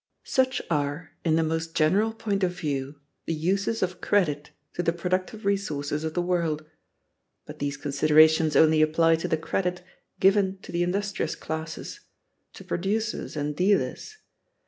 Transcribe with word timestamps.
Such 0.25 0.63
are, 0.67 1.11
in 1.23 1.35
the 1.35 1.43
most 1.43 1.75
general 1.75 2.11
point 2.11 2.43
of 2.43 2.57
view, 2.59 2.99
the 3.27 3.35
uses 3.35 3.83
of 3.83 4.01
credit 4.01 4.49
to 4.73 4.81
the 4.81 4.93
productive 4.93 5.45
resources 5.45 6.03
of 6.03 6.15
the 6.15 6.23
world. 6.23 6.65
But 7.45 7.59
these 7.59 7.77
considerations 7.77 8.55
only 8.55 8.81
apply 8.81 9.17
to 9.17 9.27
the 9.27 9.37
credit 9.37 9.83
given 10.19 10.57
to 10.63 10.71
the 10.71 10.81
industrious 10.81 11.35
classes—to 11.35 12.63
producers 12.63 13.35
and 13.35 13.55
dealers. 13.55 14.17